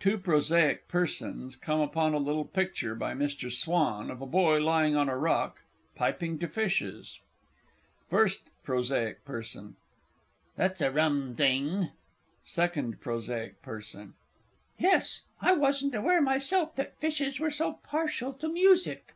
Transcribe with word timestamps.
Two 0.00 0.16
Prosaic 0.16 0.88
Persons 0.88 1.56
come 1.56 1.78
upon 1.80 2.14
a 2.14 2.18
little 2.18 2.46
picture, 2.46 2.94
by 2.94 3.12
Mr. 3.12 3.52
Swan, 3.52 4.10
of 4.10 4.22
a 4.22 4.26
boy 4.26 4.56
lying 4.58 4.96
on 4.96 5.10
a 5.10 5.18
rock, 5.18 5.60
piping 5.94 6.38
to 6.38 6.48
fishes. 6.48 7.20
FIRST 8.08 8.46
P. 8.64 9.12
P. 9.26 9.60
That's 10.56 10.80
a 10.80 10.90
rum 10.90 11.34
thing! 11.34 11.90
SECOND 12.46 12.98
P. 13.02 13.60
P. 13.62 14.08
Yes, 14.78 15.20
I 15.42 15.52
wasn't 15.52 15.94
aware 15.94 16.22
myself 16.22 16.74
that 16.76 16.96
fishes 16.98 17.38
were 17.38 17.50
so 17.50 17.74
partial 17.84 18.32
to 18.32 18.48
music. 18.50 19.12